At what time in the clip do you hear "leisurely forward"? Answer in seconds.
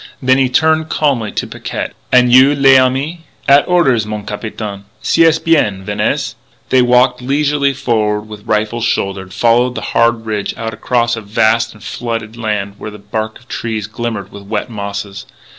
7.21-8.21